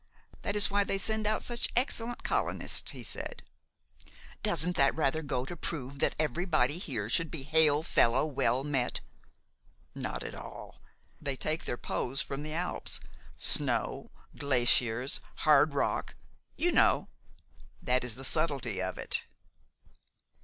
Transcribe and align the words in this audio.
That 0.41 0.55
is 0.55 0.71
why 0.71 0.81
you 0.81 0.97
send 0.97 1.27
out 1.27 1.43
such 1.43 1.69
excellent 1.75 2.23
colonists," 2.23 2.89
he 2.89 3.03
said. 3.03 3.43
"Doesn't 4.41 4.75
that 4.75 4.95
go 4.95 4.97
rather 4.97 5.21
to 5.21 5.55
prove 5.55 5.99
that 5.99 6.15
everybody 6.17 6.79
here 6.79 7.07
should 7.07 7.29
be 7.29 7.43
hail 7.43 7.83
fellow 7.83 8.25
well 8.25 8.63
met?" 8.63 9.01
"Not 9.93 10.23
at 10.23 10.33
all. 10.33 10.81
They 11.21 11.35
take 11.35 11.65
their 11.65 11.77
pose 11.77 12.19
from 12.19 12.41
the 12.41 12.51
Alps, 12.55 12.99
snow, 13.37 14.07
glaciers, 14.35 15.19
hard 15.45 15.75
rock, 15.75 16.15
you 16.55 16.71
know, 16.71 17.07
that 17.79 18.03
is 18.03 18.15
the 18.15 18.25
subtlety 18.25 18.81
of 18.81 18.97
it." 18.97 19.25